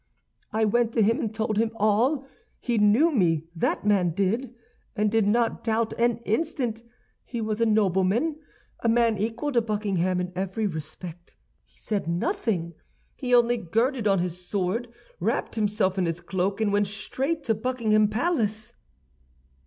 [0.51, 2.25] I went to him and told him all;
[2.59, 4.55] he knew me, that man did,
[4.95, 6.81] and did not doubt an instant.
[7.23, 8.37] He was a nobleman,
[8.79, 11.35] a man equal to Buckingham in every respect.
[11.65, 12.73] He said nothing;
[13.15, 14.87] he only girded on his sword,
[15.19, 18.73] wrapped himself in his cloak, and went straight to Buckingham Palace.